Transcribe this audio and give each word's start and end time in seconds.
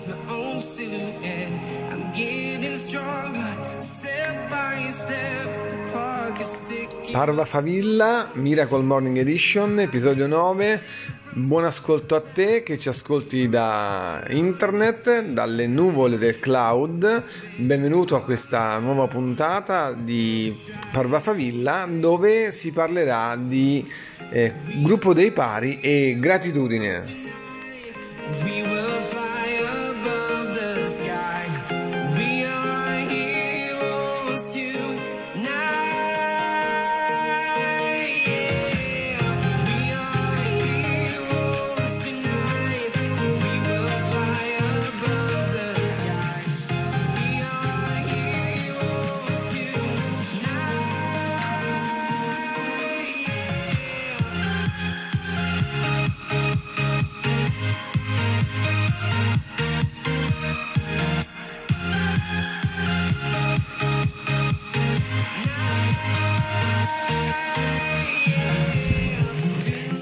is 0.00 0.06
my 0.06 0.32
own 0.32 0.60
silhouette. 0.60 1.48
I'm 1.90 2.12
getting 2.12 2.78
stronger, 2.78 3.56
step 3.80 4.48
by 4.48 4.90
step. 4.90 5.46
The 5.70 5.90
clock 5.90 6.40
is 6.40 6.66
ticking. 6.68 7.12
Parva 7.12 7.44
Favilla, 7.44 8.30
Miracle 8.34 8.82
Morning 8.82 9.18
Edition, 9.18 9.78
episodio 9.80 10.26
9. 10.26 10.80
Buon 11.32 11.64
ascolto 11.64 12.16
a 12.16 12.20
te 12.20 12.62
che 12.62 12.76
ci 12.78 12.88
ascolti 12.88 13.48
da 13.48 14.22
internet, 14.30 15.22
dalle 15.22 15.66
nuvole 15.66 16.18
del 16.18 16.40
cloud. 16.40 17.22
Benvenuto 17.56 18.16
a 18.16 18.22
questa 18.22 18.78
nuova 18.78 19.06
puntata 19.06 19.92
di 19.92 20.54
Parva 20.92 21.20
Favilla 21.20 21.86
dove 21.88 22.52
si 22.52 22.72
parlerà 22.72 23.36
di 23.36 23.88
eh, 24.30 24.54
gruppo 24.82 25.12
dei 25.12 25.30
pari 25.30 25.78
e 25.80 26.16
gratitudine. 26.18 27.28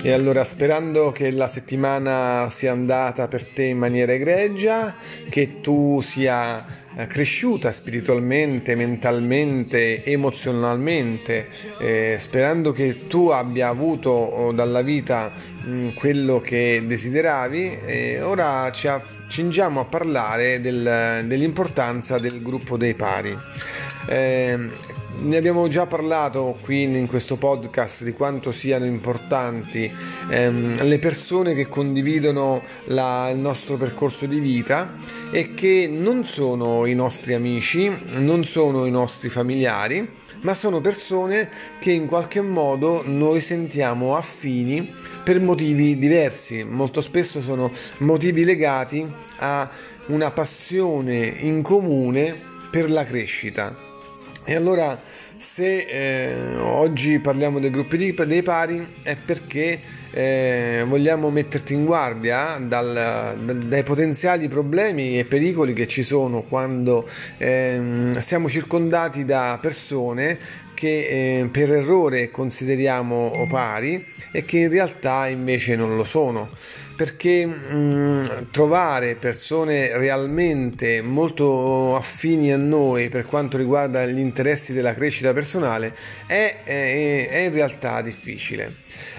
E 0.09 0.13
allora 0.13 0.43
sperando 0.43 1.13
che 1.13 1.31
la 1.31 1.49
settimana 1.49 2.49
sia 2.51 2.73
andata 2.73 3.29
per 3.29 3.45
te 3.45 3.65
in 3.65 3.77
maniera 3.77 4.15
egregia, 4.15 4.95
che 5.29 5.61
tu 5.61 6.01
sia 6.01 6.65
eh, 6.97 7.07
cresciuta 7.07 7.73
spiritualmente, 7.73 8.75
mentalmente, 8.75 10.03
emozionalmente, 10.03 11.49
eh, 11.79 12.17
sperando 12.19 12.73
che 12.73 13.07
tu 13.07 13.29
abbia 13.29 13.69
avuto 13.69 14.09
oh, 14.09 14.53
dalla 14.53 14.81
vita 14.81 15.31
mh, 15.31 15.93
quello 15.93 16.41
che 16.41 16.83
desideravi, 16.87 17.81
e 17.85 18.23
ora 18.23 18.73
ci 18.73 18.89
accingiamo 18.89 19.81
a 19.81 19.85
parlare 19.85 20.63
del- 20.63 21.25
dell'importanza 21.27 22.17
del 22.17 22.41
gruppo 22.41 22.79
dei 22.79 22.95
pari. 22.95 23.37
Eh, 24.07 24.59
ne 25.21 25.37
abbiamo 25.37 25.67
già 25.69 25.87
parlato 25.87 26.57
qui 26.63 26.83
in 26.83 27.07
questo 27.09 27.37
podcast 27.37 28.05
di 28.05 28.13
quanto 28.13 28.53
siano 28.53 28.85
importanti 28.85 29.91
ehm, 30.31 30.85
le 30.85 30.99
persone 30.99 31.55
che 31.55 31.67
condividono 31.67 32.63
la- 32.87 33.29
il 33.31 33.39
nostro 33.39 33.77
percorso 33.77 34.27
di 34.27 34.39
vita 34.39 34.95
e 35.31 35.55
che 35.55 35.89
non 35.91 36.25
sono 36.25 36.87
i 36.87 36.95
nostri 36.95 37.35
amici, 37.35 37.91
non 38.13 38.45
sono 38.45 38.87
i 38.87 38.91
nostri 38.91 39.29
familiari, 39.29 40.09
ma 40.43 40.55
sono 40.55 40.81
persone 40.81 41.51
che 41.81 41.91
in 41.91 42.07
qualche 42.07 42.41
modo 42.41 43.03
noi 43.05 43.41
sentiamo 43.41 44.17
affini 44.17 44.89
per 45.25 45.41
motivi 45.41 45.99
diversi. 45.99 46.63
Molto 46.63 47.01
spesso 47.01 47.41
sono 47.41 47.73
motivi 47.99 48.45
legati 48.45 49.07
a 49.39 49.69
una 50.07 50.31
passione 50.31 51.27
in 51.27 51.63
comune 51.63 52.41
per 52.71 52.89
la 52.89 53.05
crescita. 53.05 53.88
E 54.49 54.55
allora 54.55 54.99
se 55.37 55.81
eh, 55.81 56.57
oggi 56.57 57.19
parliamo 57.19 57.61
dei 57.61 57.69
gruppi 57.69 57.99
di- 57.99 58.15
dei 58.27 58.41
pari 58.41 58.95
è 59.03 59.15
perché 59.15 59.79
eh, 60.11 60.85
vogliamo 60.89 61.29
metterti 61.29 61.75
in 61.75 61.85
guardia 61.85 62.57
dal- 62.59 63.37
dal- 63.45 63.59
dai 63.59 63.83
potenziali 63.83 64.49
problemi 64.49 65.19
e 65.19 65.27
pericoli 65.27 65.75
che 65.75 65.87
ci 65.87 66.03
sono 66.03 66.45
quando 66.45 67.07
ehm, 67.37 68.19
siamo 68.21 68.49
circondati 68.49 69.27
da 69.27 69.59
persone 69.61 70.39
che 70.79 71.41
eh, 71.41 71.49
per 71.51 71.73
errore 71.73 72.31
consideriamo 72.31 73.47
pari 73.51 74.05
e 74.31 74.45
che 74.45 74.59
in 74.59 74.71
realtà 74.71 75.27
invece 75.27 75.75
non 75.75 75.97
lo 75.97 76.05
sono 76.05 76.49
perché 76.95 77.47
mh, 77.47 78.49
trovare 78.53 79.17
persone 79.17 79.97
realmente 79.99 81.03
molto 81.03 81.97
affini 81.97 82.53
a 82.53 82.57
noi 82.57 83.09
per 83.09 83.25
quanto 83.25 83.57
riguarda 83.57 84.07
gli 84.07 84.19
interessi 84.19 84.73
della 84.73 84.95
crescita 84.95 85.33
personale 85.33 85.95
è, 86.27 86.63
è- 86.65 87.29
è 87.29 87.39
in 87.39 87.53
realtà 87.53 88.01
difficile. 88.03 88.73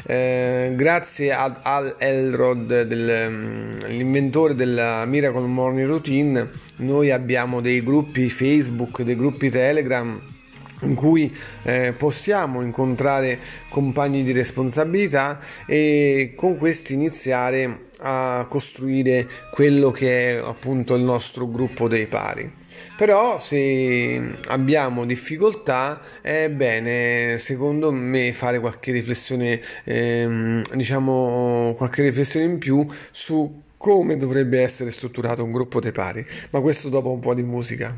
Eh, 0.06 0.72
grazie 0.76 1.34
ad 1.34 1.58
Al 1.62 1.96
Elrod, 2.00 2.84
del, 2.84 3.28
mm, 3.30 3.80
l'inventore 3.88 4.56
della 4.56 5.04
Miracle 5.06 5.48
Morning 5.48 5.88
Routine, 5.88 6.50
noi 6.78 7.12
abbiamo 7.12 7.62
dei 7.62 7.84
gruppi 7.84 8.30
Facebook, 8.30 9.02
dei 9.02 9.16
gruppi 9.16 9.50
Telegram 9.50 10.20
in 10.82 10.96
cui 10.96 11.36
eh, 11.64 11.94
possiamo 11.96 12.62
incontrare 12.62 13.40
compagni 13.70 14.24
di 14.24 14.32
responsabilità 14.32 15.40
e 15.66 16.34
con 16.36 16.58
questi 16.58 16.94
iniziare 16.94 17.88
a 18.02 18.46
costruire 18.50 19.28
quello 19.52 19.92
che 19.92 20.38
è 20.38 20.42
appunto 20.44 20.96
il 20.96 21.04
nostro 21.04 21.50
gruppo 21.50 21.88
dei 21.88 22.08
pari. 22.08 22.52
Però 22.96 23.40
se 23.40 24.36
abbiamo 24.48 25.06
difficoltà 25.06 26.02
è 26.22 26.50
bene 26.50 27.38
secondo 27.38 27.92
me 27.92 28.34
fare 28.34 28.60
qualche 28.60 28.92
riflessione 28.92 29.62
ehm, 29.86 30.64
diciamo 30.74 31.74
qualche 31.78 32.04
riflessione 32.04 32.46
in 32.46 32.58
più 32.58 32.86
su 33.12 33.64
come 33.78 34.18
dovrebbe 34.18 34.62
essere 34.62 34.92
strutturato 34.92 35.44
un 35.44 35.54
gruppo 35.54 35.80
dei 35.80 35.94
pari, 35.94 36.26
ma 36.52 36.60
questo 36.60 36.90
dopo 36.90 37.12
un 37.12 37.22
po' 37.22 37.34
di 37.34 37.44
musica. 37.44 37.98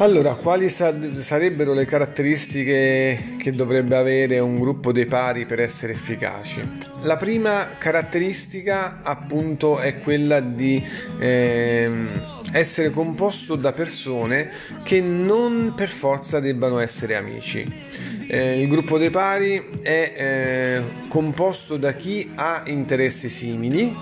Allora, 0.00 0.32
quali 0.32 0.70
sa- 0.70 0.94
sarebbero 1.20 1.74
le 1.74 1.84
caratteristiche 1.84 3.34
che 3.36 3.50
dovrebbe 3.52 3.96
avere 3.96 4.38
un 4.38 4.58
gruppo 4.58 4.92
dei 4.92 5.04
pari 5.04 5.44
per 5.44 5.60
essere 5.60 5.92
efficaci? 5.92 6.90
la 7.02 7.16
prima 7.16 7.76
caratteristica 7.78 8.98
appunto 9.02 9.78
è 9.78 10.00
quella 10.00 10.40
di 10.40 10.82
ehm, 11.18 12.38
essere 12.52 12.90
composto 12.90 13.56
da 13.56 13.72
persone 13.72 14.50
che 14.82 15.00
non 15.00 15.72
per 15.74 15.88
forza 15.88 16.40
debbano 16.40 16.78
essere 16.78 17.16
amici. 17.16 17.66
Eh, 18.26 18.60
il 18.60 18.68
gruppo 18.68 18.98
dei 18.98 19.10
pari 19.10 19.64
è 19.82 20.12
eh, 20.16 20.82
composto 21.08 21.76
da 21.76 21.94
chi 21.94 22.30
ha 22.34 22.62
interessi 22.66 23.28
simili, 23.28 23.94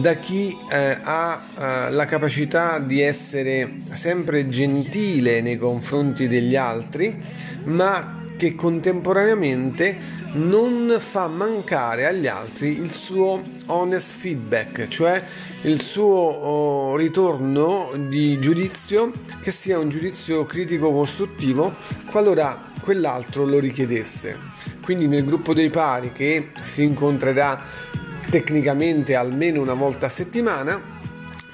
da 0.00 0.14
chi 0.14 0.56
eh, 0.70 0.98
ha 1.00 1.42
eh, 1.56 1.90
la 1.90 2.04
capacità 2.06 2.78
di 2.78 3.00
essere 3.00 3.74
sempre 3.92 4.48
gentile 4.48 5.40
nei 5.40 5.56
confronti 5.56 6.26
degli 6.26 6.56
altri, 6.56 7.22
ma 7.64 8.22
che 8.36 8.54
contemporaneamente 8.54 10.22
non 10.34 10.96
fa 10.98 11.28
mancare 11.28 12.06
agli 12.06 12.26
altri 12.26 12.80
il 12.80 12.92
suo 12.92 13.40
honest 13.66 14.16
feedback, 14.16 14.88
cioè 14.88 15.22
il 15.62 15.80
suo 15.80 16.04
oh, 16.04 16.96
ritorno 16.96 17.92
di 18.08 18.40
giudizio 18.40 19.12
che 19.40 19.52
sia 19.52 19.78
un 19.78 19.90
giudizio 19.90 20.44
critico 20.44 20.90
costruttivo 20.90 21.72
qualora 22.10 22.72
quell'altro 22.80 23.44
lo 23.44 23.60
richiedesse. 23.60 24.36
Quindi 24.82 25.06
nel 25.06 25.24
gruppo 25.24 25.54
dei 25.54 25.70
pari 25.70 26.12
che 26.12 26.50
si 26.62 26.82
incontrerà 26.82 28.02
tecnicamente 28.30 29.14
almeno 29.14 29.60
una 29.60 29.74
volta 29.74 30.06
a 30.06 30.10
settimana, 30.10 31.02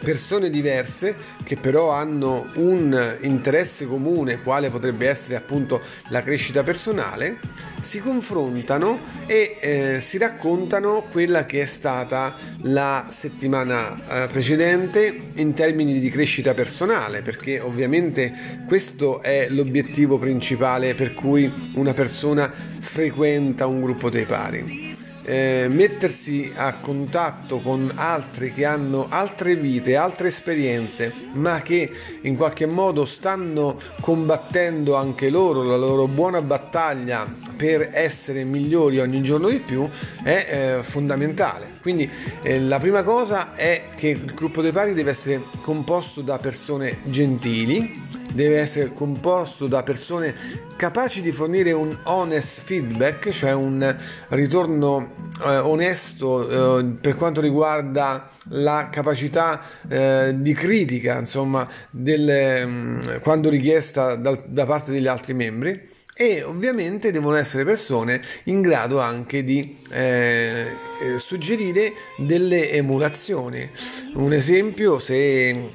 persone 0.02 0.48
diverse 0.50 1.14
che 1.44 1.56
però 1.56 1.90
hanno 1.90 2.48
un 2.54 3.18
interesse 3.20 3.86
comune, 3.86 4.42
quale 4.42 4.70
potrebbe 4.70 5.08
essere 5.08 5.36
appunto 5.36 5.82
la 6.08 6.22
crescita 6.22 6.62
personale, 6.62 7.38
si 7.80 7.98
confrontano 7.98 8.98
e 9.26 9.56
eh, 9.60 10.00
si 10.00 10.18
raccontano 10.18 11.06
quella 11.10 11.46
che 11.46 11.62
è 11.62 11.66
stata 11.66 12.36
la 12.62 13.06
settimana 13.10 14.24
eh, 14.24 14.28
precedente 14.28 15.30
in 15.34 15.54
termini 15.54 15.98
di 15.98 16.10
crescita 16.10 16.54
personale, 16.54 17.22
perché 17.22 17.60
ovviamente 17.60 18.64
questo 18.66 19.22
è 19.22 19.48
l'obiettivo 19.48 20.18
principale 20.18 20.94
per 20.94 21.14
cui 21.14 21.70
una 21.74 21.92
persona 21.92 22.52
frequenta 22.80 23.66
un 23.66 23.80
gruppo 23.80 24.10
dei 24.10 24.24
pari 24.24 24.89
eh, 25.30 25.68
mettersi 25.68 26.52
a 26.56 26.74
contatto 26.80 27.60
con 27.60 27.92
altri 27.94 28.52
che 28.52 28.64
hanno 28.64 29.06
altre 29.08 29.54
vite, 29.54 29.94
altre 29.94 30.26
esperienze, 30.26 31.14
ma 31.34 31.60
che 31.60 31.88
in 32.22 32.36
qualche 32.36 32.66
modo 32.66 33.04
stanno 33.04 33.78
combattendo 34.00 34.96
anche 34.96 35.30
loro 35.30 35.62
la 35.62 35.76
loro 35.76 36.08
buona 36.08 36.42
battaglia 36.42 37.28
per 37.56 37.90
essere 37.92 38.42
migliori 38.42 38.98
ogni 38.98 39.22
giorno 39.22 39.48
di 39.48 39.60
più, 39.60 39.88
è 40.24 40.78
eh, 40.78 40.82
fondamentale. 40.82 41.78
Quindi 41.80 42.10
eh, 42.42 42.58
la 42.58 42.80
prima 42.80 43.04
cosa 43.04 43.54
è 43.54 43.90
che 43.94 44.08
il 44.08 44.34
gruppo 44.34 44.62
dei 44.62 44.72
pari 44.72 44.94
deve 44.94 45.10
essere 45.10 45.44
composto 45.60 46.22
da 46.22 46.38
persone 46.38 46.98
gentili, 47.04 48.18
deve 48.32 48.58
essere 48.58 48.92
composto 48.92 49.66
da 49.66 49.82
persone 49.82 50.34
capaci 50.76 51.20
di 51.22 51.32
fornire 51.32 51.72
un 51.72 51.96
honest 52.04 52.62
feedback, 52.62 53.30
cioè 53.30 53.52
un 53.52 53.96
ritorno 54.28 55.12
eh, 55.44 55.56
onesto 55.58 56.78
eh, 56.78 56.84
per 57.00 57.16
quanto 57.16 57.40
riguarda 57.40 58.30
la 58.50 58.88
capacità 58.90 59.60
eh, 59.88 60.32
di 60.34 60.52
critica, 60.52 61.18
insomma, 61.18 61.68
del, 61.90 62.66
mm, 62.66 63.00
quando 63.22 63.48
richiesta 63.48 64.16
dal, 64.16 64.42
da 64.46 64.66
parte 64.66 64.92
degli 64.92 65.06
altri 65.06 65.34
membri 65.34 65.88
e 66.20 66.42
ovviamente 66.42 67.12
devono 67.12 67.36
essere 67.36 67.64
persone 67.64 68.20
in 68.44 68.60
grado 68.60 69.00
anche 69.00 69.42
di 69.42 69.78
eh, 69.90 70.66
eh 71.02 71.18
suggerire 71.18 71.94
delle 72.18 72.70
emulazioni. 72.72 73.70
Un 74.16 74.34
esempio, 74.34 74.98
se 74.98 75.70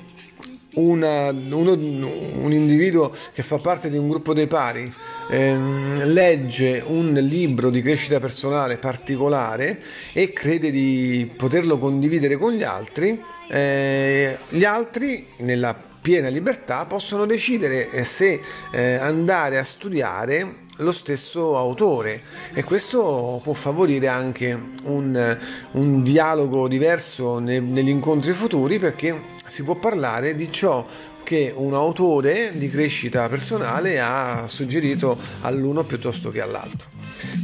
una, 0.76 1.30
uno, 1.30 1.72
un 1.74 2.52
individuo 2.52 3.14
che 3.34 3.44
fa 3.44 3.58
parte 3.58 3.90
di 3.90 3.98
un 3.98 4.08
gruppo 4.10 4.34
dei 4.34 4.48
pari 4.48 4.92
ehm, 5.30 6.06
legge 6.06 6.84
un 6.86 7.14
libro 7.14 7.70
di 7.70 7.82
crescita 7.82 8.20
personale 8.20 8.78
particolare 8.78 9.82
e 10.14 10.34
crede 10.34 10.72
di 10.72 11.30
poterlo 11.36 11.78
condividere 11.78 12.38
con 12.38 12.54
gli 12.54 12.64
altri, 12.64 13.22
eh, 13.50 14.38
gli 14.50 14.64
altri 14.64 15.28
nella 15.38 15.76
piena 16.02 16.28
libertà 16.28 16.86
possono 16.86 17.26
decidere 17.26 17.90
eh, 17.90 18.04
se 18.04 18.40
eh, 18.72 18.94
andare 18.96 19.58
a 19.58 19.64
studiare 19.64 20.64
lo 20.78 20.92
stesso 20.92 21.58
autore. 21.58 22.22
E 22.54 22.64
questo 22.64 23.40
può 23.44 23.54
favorire 23.54 24.08
anche 24.08 24.58
un, 24.84 25.38
un 25.72 26.04
dialogo 26.04 26.68
diverso 26.68 27.40
ne, 27.40 27.60
negli 27.60 27.90
incontri 27.90 28.34
futuri 28.34 28.78
perché 28.78 29.34
si 29.48 29.64
può 29.64 29.76
parlare 29.76 30.36
di 30.36 30.52
ciò 30.52 30.86
che 31.24 31.52
un 31.56 31.74
autore 31.74 32.52
di 32.56 32.70
crescita 32.70 33.28
personale 33.28 34.00
ha 34.00 34.46
suggerito 34.48 35.18
all'uno 35.42 35.84
piuttosto 35.84 36.30
che 36.30 36.40
all'altro. 36.40 36.94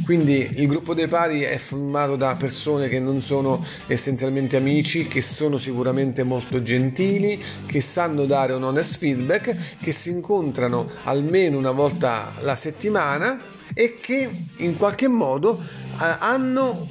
Quindi 0.04 0.60
il 0.60 0.68
gruppo 0.68 0.94
dei 0.94 1.08
pari 1.08 1.40
è 1.40 1.58
formato 1.58 2.16
da 2.16 2.36
persone 2.36 2.88
che 2.88 3.00
non 3.00 3.20
sono 3.20 3.64
essenzialmente 3.86 4.56
amici, 4.56 5.08
che 5.08 5.20
sono 5.20 5.58
sicuramente 5.58 6.22
molto 6.22 6.62
gentili, 6.62 7.42
che 7.66 7.80
sanno 7.80 8.24
dare 8.24 8.52
un 8.52 8.62
honest 8.62 8.98
feedback, 8.98 9.76
che 9.80 9.92
si 9.92 10.10
incontrano 10.10 10.90
almeno 11.04 11.58
una 11.58 11.72
volta 11.72 12.32
alla 12.36 12.56
settimana 12.56 13.40
e 13.74 13.98
che 14.00 14.30
in 14.56 14.76
qualche 14.76 15.08
modo 15.08 15.60
eh, 15.60 16.16
hanno, 16.18 16.88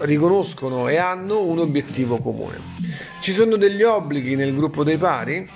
riconoscono 0.00 0.88
e 0.88 0.96
hanno 0.96 1.42
un 1.42 1.58
obiettivo 1.58 2.18
comune. 2.18 2.89
Ci 3.20 3.32
sono 3.32 3.56
degli 3.56 3.82
obblighi 3.82 4.34
nel 4.34 4.54
gruppo 4.54 4.82
dei 4.82 4.96
pari? 4.96 5.46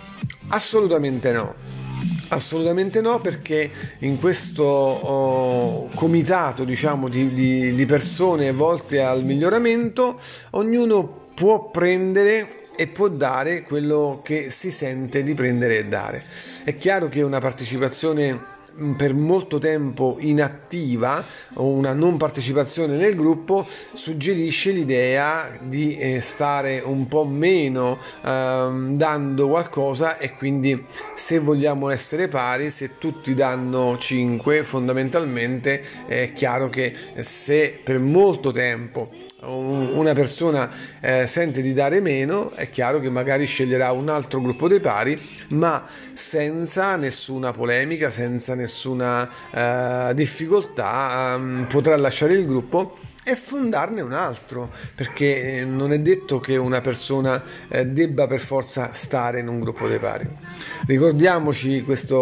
Assolutamente 0.49 1.33
no. 1.33 1.55
Assolutamente 2.29 3.01
no, 3.01 3.21
perché 3.21 3.71
in 4.01 4.21
questo 4.21 4.63
oh, 4.63 5.89
comitato 5.95 6.65
diciamo, 6.65 7.09
di, 7.09 7.33
di, 7.33 7.75
di 7.75 7.87
persone 7.87 8.53
volte 8.53 9.01
al 9.01 9.25
miglioramento, 9.25 10.21
ognuno 10.51 11.29
può 11.35 11.71
prendere 11.71 12.65
e 12.77 12.87
può 12.87 13.09
dare 13.09 13.63
quello 13.63 14.21
che 14.23 14.51
si 14.51 14.71
sente 14.71 15.23
di 15.23 15.33
prendere 15.33 15.79
e 15.79 15.87
dare. 15.87 16.23
È 16.65 16.75
chiaro 16.75 17.09
che 17.09 17.23
una 17.23 17.41
partecipazione 17.41 18.39
per 18.97 19.15
molto 19.15 19.59
tempo 19.59 20.17
inattiva 20.19 21.25
o 21.55 21.69
una 21.69 21.93
non 21.93 22.17
partecipazione 22.17 22.97
nel 22.97 23.15
gruppo 23.15 23.67
suggerisce 23.93 24.73
l'idea 24.73 25.53
di 25.61 25.97
eh, 25.97 26.21
stare 26.21 26.81
un 26.85 27.07
po' 27.07 27.25
meno 27.25 27.99
eh, 28.23 28.71
dando 28.91 29.49
qualcosa 29.49 30.19
e 30.19 30.35
quindi 30.35 30.85
se 31.15 31.39
vogliamo 31.39 31.91
essere 31.91 32.29
pari 32.29 32.71
se 32.71 32.99
tutti 32.99 33.35
danno 33.35 33.97
5 33.97 34.63
fondamentalmente 34.65 36.07
è 36.07 36.33
chiaro 36.33 36.69
che 36.69 36.93
se 37.21 37.81
per 37.83 38.01
molto 38.01 38.51
tempo 38.51 39.11
una 39.47 40.13
persona 40.13 40.71
eh, 41.01 41.27
sente 41.27 41.63
di 41.63 41.73
dare 41.73 42.01
meno, 42.01 42.51
è 42.53 42.71
chiaro 42.71 43.01
che 43.01 43.11
magari 43.11 43.47
sceglierà 43.47 43.93
un 43.93 44.09
altro 44.09 44.41
gruppo 44.41 44.69
dei 44.69 44.81
pari, 44.81 45.21
ma 45.49 45.87
senza 46.13 46.97
nessuna 46.97 47.53
polemica, 47.53 48.11
senza 48.11 48.55
nessuna 48.55 49.29
eh, 49.51 50.15
difficoltà, 50.15 51.35
um, 51.37 51.67
potrà 51.69 51.97
lasciare 51.97 52.35
il 52.35 52.47
gruppo 52.47 52.97
e 53.27 53.37
fondarne 53.37 54.03
un 54.03 54.13
altro, 54.13 54.71
perché 54.95 55.59
eh, 55.59 55.65
non 55.65 55.93
è 55.93 55.99
detto 55.99 56.41
che 56.41 56.57
una 56.57 56.83
persona 56.83 57.43
eh, 57.69 57.87
debba 57.87 58.27
per 58.27 58.39
forza 58.39 58.93
stare 58.93 59.41
in 59.41 59.49
un 59.49 59.61
gruppo 59.61 59.89
dei 59.89 59.99
pari. 59.99 60.29
Ricordiamoci 60.87 61.79
eh, 61.79 61.83
questa 61.85 62.19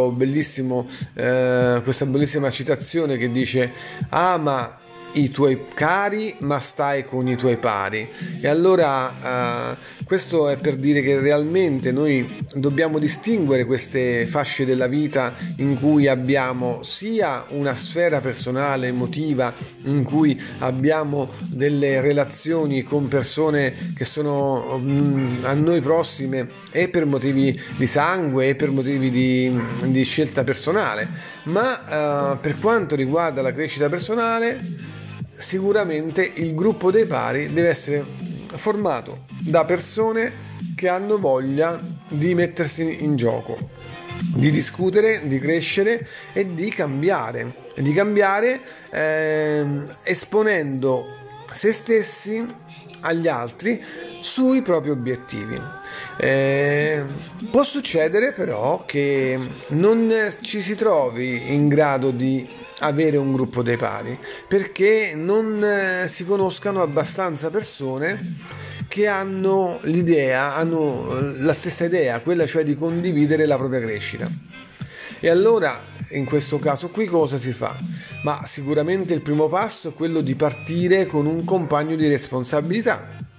bellissima 2.07 2.51
citazione 2.51 3.17
che 3.17 3.33
dice 3.33 3.73
ama 4.11 4.79
i 5.13 5.31
tuoi 5.31 5.67
cari 5.75 6.35
ma 6.39 6.61
stai 6.61 7.05
con 7.05 7.29
i 7.29 7.37
tuoi 7.37 7.57
pari. 7.57 8.09
E 8.41 8.49
allora 8.49 9.73
eh, 9.73 9.77
questo 10.05 10.49
è 10.49 10.57
per 10.57 10.77
dire 10.77 11.01
che 11.03 11.19
realmente 11.19 11.91
noi 11.93 12.41
dobbiamo 12.55 12.99
distinguere 12.99 13.65
queste 13.65 14.27
fasce 14.27 14.65
della 14.65 14.87
vita 14.87 15.35
in 15.57 15.79
cui 15.79 16.07
abbiamo 16.07 16.83
sia 16.83 17.45
una 17.49 17.75
sfera 17.75 18.21
personale 18.21 18.89
emotiva 18.89 19.55
in 19.85 20.03
cui 20.05 20.41
abbiamo 20.59 21.31
delle 21.47 22.01
relazioni 22.01 22.83
con 22.83 23.09
persone 23.09 23.93
che 23.95 24.05
sono 24.05 24.79
mm, 24.79 25.45
a 25.45 25.55
noi 25.55 25.81
prossime 25.81 26.49
e 26.71 26.89
per 26.89 27.07
motivi 27.07 27.59
di 27.77 27.87
sangue 27.87 28.51
e 28.51 28.55
per 28.55 28.71
motivi 28.71 29.11
di, 29.11 29.61
di 29.85 30.03
scelta 30.05 30.45
personale. 30.45 31.09
Ma 31.45 32.35
eh, 32.35 32.37
per 32.39 32.59
quanto 32.59 32.95
riguarda 32.95 33.43
la 33.43 33.53
crescita 33.53 33.89
personale 33.89 35.01
sicuramente 35.43 36.31
il 36.37 36.55
gruppo 36.55 36.91
dei 36.91 37.05
pari 37.05 37.53
deve 37.53 37.69
essere 37.69 38.05
formato 38.55 39.25
da 39.41 39.65
persone 39.65 40.51
che 40.77 40.89
hanno 40.89 41.19
voglia 41.19 41.79
di 42.09 42.35
mettersi 42.35 43.03
in 43.05 43.17
gioco, 43.17 43.59
di 44.35 44.51
discutere, 44.51 45.23
di 45.25 45.39
crescere 45.39 46.07
e 46.33 46.55
di 46.55 46.71
cambiare, 46.71 47.53
di 47.77 47.93
cambiare 47.93 48.61
eh, 48.91 49.67
esponendo 50.05 51.05
se 51.53 51.73
stessi 51.73 52.45
agli 53.01 53.29
altri 53.29 53.83
sui 54.21 54.63
propri 54.63 54.91
obiettivi. 54.91 55.61
Eh, 56.19 57.03
può 57.51 57.65
succedere 57.65 58.33
però 58.33 58.85
che 58.85 59.39
non 59.69 60.13
ci 60.41 60.61
si 60.61 60.77
trovi 60.77 61.53
in 61.53 61.69
grado 61.69 62.11
di 62.11 62.49
avere 62.83 63.17
un 63.17 63.33
gruppo 63.33 63.63
dei 63.63 63.77
pari 63.77 64.19
perché 64.47 65.13
non 65.15 65.63
eh, 65.63 66.09
si 66.09 66.25
conoscano 66.25 66.83
abbastanza 66.83 67.51
persone 67.51 68.37
che 68.89 69.07
hanno 69.07 69.79
l'idea, 69.83 70.55
hanno 70.55 71.19
eh, 71.19 71.43
la 71.43 71.53
stessa 71.53 71.85
idea, 71.85 72.21
quella 72.21 72.47
cioè 72.47 72.65
di 72.65 72.77
condividere 72.77 73.47
la 73.47 73.57
propria 73.57 73.81
crescita. 73.81 74.31
E 75.21 75.29
allora 75.29 75.81
in 76.11 76.25
questo 76.25 76.59
caso 76.59 76.89
qui 76.91 77.07
cosa 77.07 77.39
si 77.39 77.53
fa? 77.53 77.75
Ma 78.25 78.43
sicuramente 78.45 79.15
il 79.15 79.23
primo 79.23 79.49
passo 79.49 79.91
è 79.91 79.95
quello 79.95 80.21
di 80.21 80.35
partire 80.35 81.07
con 81.07 81.27
un 81.27 81.45
compagno 81.45 81.97
di 81.97 82.09
responsabilità 82.09 83.31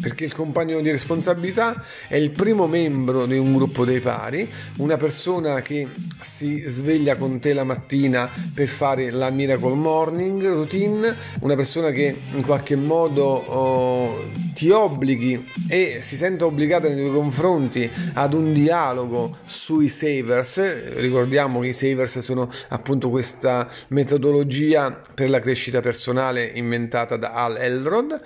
perché 0.00 0.24
il 0.24 0.34
compagno 0.34 0.80
di 0.80 0.90
responsabilità 0.90 1.84
è 2.06 2.16
il 2.16 2.30
primo 2.30 2.66
membro 2.66 3.26
di 3.26 3.36
un 3.36 3.54
gruppo 3.54 3.84
dei 3.84 4.00
pari, 4.00 4.48
una 4.76 4.96
persona 4.96 5.60
che 5.62 5.86
si 6.20 6.62
sveglia 6.66 7.16
con 7.16 7.40
te 7.40 7.52
la 7.52 7.64
mattina 7.64 8.30
per 8.52 8.68
fare 8.68 9.10
la 9.10 9.30
miracle 9.30 9.74
morning 9.74 10.44
routine, 10.46 11.14
una 11.40 11.54
persona 11.54 11.90
che 11.90 12.16
in 12.32 12.42
qualche 12.42 12.76
modo 12.76 13.24
oh, 13.24 14.24
ti 14.54 14.70
obblighi 14.70 15.46
e 15.68 15.98
si 16.00 16.16
sente 16.16 16.44
obbligata 16.44 16.88
nei 16.88 16.96
tuoi 16.96 17.12
confronti 17.12 17.90
ad 18.14 18.32
un 18.34 18.52
dialogo 18.52 19.38
sui 19.46 19.88
savers, 19.88 20.96
ricordiamo 20.96 21.60
che 21.60 21.68
i 21.68 21.74
savers 21.74 22.18
sono 22.20 22.50
appunto 22.68 23.10
questa 23.10 23.68
metodologia 23.88 25.00
per 25.14 25.30
la 25.30 25.40
crescita 25.40 25.80
personale 25.80 26.44
inventata 26.54 27.16
da 27.16 27.32
Al 27.32 27.56
Elrod 27.56 28.20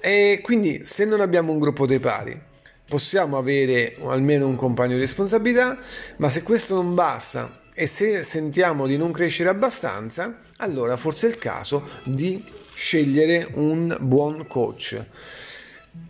e 0.00 0.40
quindi 0.42 0.84
se 0.84 1.04
non 1.04 1.20
abbiamo 1.20 1.52
un 1.52 1.58
gruppo 1.58 1.86
dei 1.86 1.98
pari, 1.98 2.40
possiamo 2.88 3.36
avere 3.36 3.96
almeno 4.04 4.46
un 4.46 4.56
compagno 4.56 4.94
di 4.94 5.00
responsabilità, 5.00 5.78
ma 6.16 6.30
se 6.30 6.42
questo 6.42 6.74
non 6.74 6.94
basta 6.94 7.62
e 7.74 7.86
se 7.86 8.22
sentiamo 8.22 8.86
di 8.86 8.96
non 8.96 9.12
crescere 9.12 9.48
abbastanza, 9.48 10.38
allora 10.58 10.96
forse 10.96 11.26
è 11.26 11.30
il 11.30 11.38
caso 11.38 11.88
di 12.04 12.42
scegliere 12.74 13.48
un 13.54 13.96
buon 14.00 14.46
coach. 14.46 15.04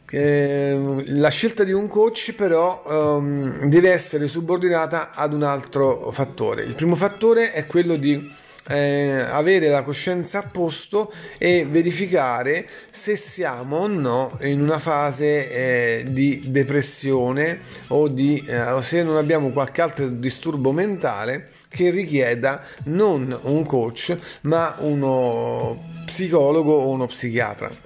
Eh, 0.08 1.02
la 1.06 1.28
scelta 1.30 1.64
di 1.64 1.72
un 1.72 1.88
coach 1.88 2.32
però 2.34 2.82
um, 2.86 3.68
deve 3.68 3.90
essere 3.90 4.28
subordinata 4.28 5.10
ad 5.12 5.32
un 5.32 5.42
altro 5.42 6.10
fattore. 6.12 6.62
Il 6.62 6.74
primo 6.74 6.94
fattore 6.94 7.52
è 7.52 7.66
quello 7.66 7.96
di 7.96 8.30
eh, 8.68 9.24
avere 9.30 9.68
la 9.68 9.82
coscienza 9.82 10.38
a 10.38 10.42
posto 10.42 11.12
e 11.38 11.64
verificare 11.68 12.68
se 12.90 13.16
siamo 13.16 13.78
o 13.78 13.86
no 13.86 14.36
in 14.42 14.60
una 14.60 14.78
fase 14.78 15.50
eh, 15.50 16.04
di 16.08 16.42
depressione 16.46 17.60
o, 17.88 18.08
di, 18.08 18.44
eh, 18.46 18.80
se 18.82 19.02
non 19.02 19.16
abbiamo 19.16 19.50
qualche 19.50 19.82
altro 19.82 20.08
disturbo 20.08 20.72
mentale 20.72 21.48
che 21.68 21.90
richieda 21.90 22.64
non 22.84 23.36
un 23.42 23.64
coach 23.64 24.16
ma 24.42 24.76
uno 24.78 25.94
psicologo 26.06 26.72
o 26.72 26.88
uno 26.88 27.06
psichiatra. 27.06 27.85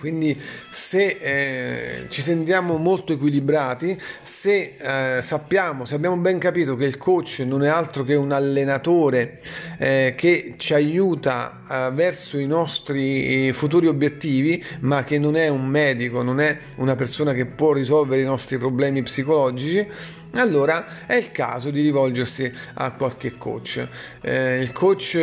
Quindi 0.00 0.34
se 0.70 1.18
eh, 1.20 2.06
ci 2.08 2.22
sentiamo 2.22 2.78
molto 2.78 3.12
equilibrati, 3.12 4.00
se 4.22 4.76
eh, 4.78 5.20
sappiamo, 5.20 5.84
se 5.84 5.94
abbiamo 5.94 6.16
ben 6.16 6.38
capito 6.38 6.74
che 6.74 6.86
il 6.86 6.96
coach 6.96 7.40
non 7.40 7.62
è 7.62 7.68
altro 7.68 8.02
che 8.02 8.14
un 8.14 8.32
allenatore 8.32 9.40
eh, 9.78 10.14
che 10.16 10.54
ci 10.56 10.72
aiuta 10.72 11.60
eh, 11.70 11.90
verso 11.92 12.38
i 12.38 12.46
nostri 12.46 13.48
eh, 13.48 13.52
futuri 13.52 13.88
obiettivi, 13.88 14.64
ma 14.80 15.04
che 15.04 15.18
non 15.18 15.36
è 15.36 15.48
un 15.48 15.66
medico, 15.66 16.22
non 16.22 16.40
è 16.40 16.56
una 16.76 16.96
persona 16.96 17.34
che 17.34 17.44
può 17.44 17.74
risolvere 17.74 18.22
i 18.22 18.24
nostri 18.24 18.56
problemi 18.56 19.02
psicologici, 19.02 19.86
allora 20.32 21.04
è 21.04 21.16
il 21.16 21.30
caso 21.30 21.68
di 21.68 21.82
rivolgersi 21.82 22.50
a 22.74 22.90
qualche 22.92 23.36
coach. 23.36 23.86
Eh, 24.22 24.60
il 24.60 24.72
coach 24.72 25.14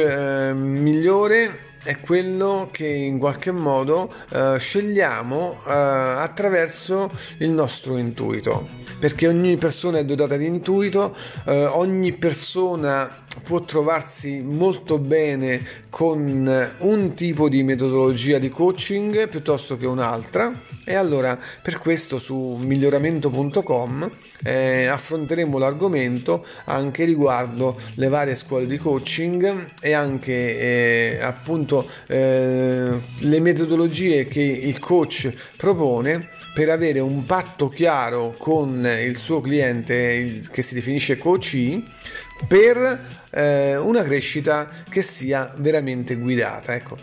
migliore 0.53 1.65
è 1.88 2.01
quello 2.01 2.67
che 2.70 2.86
in 2.86 3.17
qualche 3.17 3.51
modo 3.51 4.13
eh, 4.32 4.58
scegliamo 4.60 5.53
eh, 5.65 5.72
attraverso 5.72 7.10
il 7.38 7.50
nostro 7.50 7.96
intuito, 7.96 8.67
perché 9.00 9.25
ogni 9.25 9.56
persona 9.56 9.98
è 9.98 10.03
dotata 10.03 10.36
di 10.36 10.46
intuito, 10.48 11.15
eh, 11.46 11.63
ogni 11.63 12.12
persona 12.12 13.24
può 13.44 13.62
trovarsi 13.62 14.41
molto 14.41 14.98
bene 14.98 15.65
con 15.89 16.70
un 16.79 17.13
tipo 17.13 17.50
di 17.50 17.63
metodologia 17.63 18.38
di 18.39 18.50
coaching 18.50 19.29
piuttosto 19.29 19.77
che 19.77 19.86
un'altra. 19.86 20.51
E 20.86 20.96
allora 20.96 21.38
per 21.62 21.77
questo 21.77 22.20
su 22.20 22.58
miglioramento.com 22.60 24.10
eh, 24.44 24.86
affronteremo 24.88 25.58
l'argomento 25.58 26.46
anche 26.65 27.03
riguardo 27.03 27.79
le 27.96 28.08
varie 28.08 28.36
scuole 28.36 28.67
di 28.67 28.77
coaching 28.77 29.65
e 29.82 29.94
anche 29.94 30.60
eh, 30.60 31.20
appunto 31.22 31.76
eh, 32.07 32.91
le 33.19 33.39
metodologie 33.39 34.25
che 34.25 34.41
il 34.41 34.79
coach 34.79 35.31
propone 35.57 36.29
per 36.53 36.69
avere 36.69 37.00
un 37.00 37.25
patto 37.25 37.69
chiaro 37.69 38.34
con 38.38 38.86
il 38.86 39.17
suo 39.17 39.41
cliente 39.41 39.93
il, 39.93 40.50
che 40.50 40.62
si 40.62 40.74
definisce 40.74 41.17
coach 41.17 41.81
per 42.48 43.00
eh, 43.31 43.77
una 43.77 44.03
crescita 44.03 44.67
che 44.89 45.01
sia 45.01 45.53
veramente 45.57 46.15
guidata. 46.15 46.74
Ecco. 46.74 46.98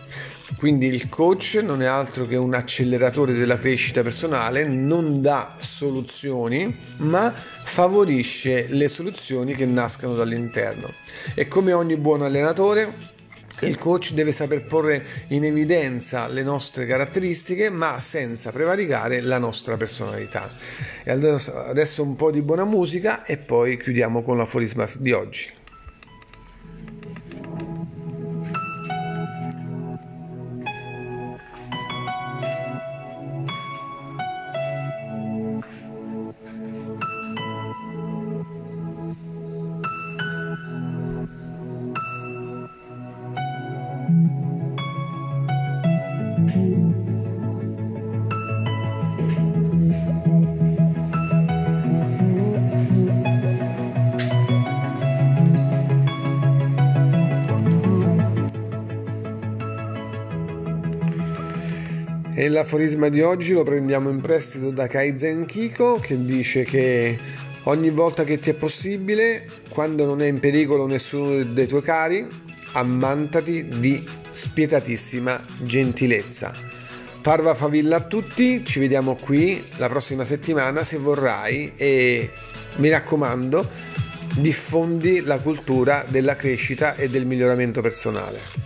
Quindi 0.57 0.87
il 0.87 1.09
coach 1.09 1.61
non 1.63 1.83
è 1.83 1.87
altro 1.87 2.27
che 2.27 2.37
un 2.37 2.55
acceleratore 2.55 3.33
della 3.35 3.59
crescita 3.59 4.03
personale, 4.03 4.65
non 4.65 5.21
dà 5.21 5.57
soluzioni, 5.59 6.75
ma 6.99 7.33
favorisce 7.33 8.67
le 8.69 8.89
soluzioni 8.89 9.55
che 9.55 9.67
nascano 9.67 10.15
dall'interno. 10.15 10.89
E 11.35 11.49
come 11.49 11.73
ogni 11.73 11.97
buon 11.97 12.23
allenatore, 12.23 13.13
il 13.61 13.79
coach 13.79 14.13
deve 14.13 14.33
saper 14.33 14.67
porre 14.67 15.05
in 15.29 15.45
evidenza 15.45 16.27
le 16.27 16.43
nostre 16.43 16.87
caratteristiche, 16.87 17.71
ma 17.71 18.01
senza 18.01 18.51
prevaricare 18.51 19.21
la 19.21 19.39
nostra 19.39 19.77
personalità. 19.77 20.51
E 21.03 21.11
adesso 21.11 22.03
un 22.03 22.17
po' 22.17 22.31
di 22.31 22.43
buona 22.43 22.65
musica 22.65 23.25
e 23.25 23.37
poi 23.37 23.79
chiudiamo 23.79 24.23
con 24.23 24.37
l'aforisma 24.37 24.89
di 24.97 25.13
oggi. 25.13 25.63
E 62.37 62.49
l'aforisma 62.49 63.09
di 63.11 63.21
oggi 63.21 63.53
lo 63.53 63.63
prendiamo 63.63 64.11
in 64.11 64.21
prestito 64.21 64.71
da 64.71 64.89
Kaizen 64.89 65.45
Kiko 65.45 66.01
che 66.01 66.25
dice 66.25 66.65
che 66.65 67.17
ogni 67.65 67.91
volta 67.91 68.25
che 68.25 68.41
ti 68.41 68.51
è 68.51 68.55
possibile, 68.55 69.47
quando 69.69 70.05
non 70.05 70.21
è 70.21 70.27
in 70.27 70.41
pericolo 70.41 70.85
nessuno 70.85 71.45
dei 71.45 71.69
tuoi 71.69 71.83
cari, 71.83 72.27
ammantati 72.73 73.69
di 73.79 74.05
spietatissima 74.33 75.45
gentilezza. 75.63 76.53
Parva 77.23 77.55
favilla 77.55 77.97
a 77.97 78.03
tutti, 78.03 78.65
ci 78.65 78.81
vediamo 78.81 79.15
qui 79.15 79.63
la 79.77 79.89
prossima 79.89 80.25
settimana 80.25 80.83
se 80.83 80.97
vorrai 80.97 81.75
e 81.77 82.31
mi 82.77 82.89
raccomando 82.89 83.71
diffondi 84.35 85.21
la 85.21 85.39
cultura 85.39 86.05
della 86.09 86.35
crescita 86.35 86.97
e 86.97 87.09
del 87.09 87.27
miglioramento 87.27 87.81
personale. 87.81 88.64